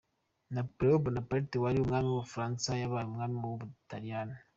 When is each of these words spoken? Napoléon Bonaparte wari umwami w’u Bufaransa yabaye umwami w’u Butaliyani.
Napoléon 0.53 0.99
Bonaparte 1.03 1.55
wari 1.63 1.77
umwami 1.79 2.07
w’u 2.09 2.21
Bufaransa 2.23 2.69
yabaye 2.81 3.05
umwami 3.07 3.35
w’u 3.45 3.59
Butaliyani. 3.59 4.35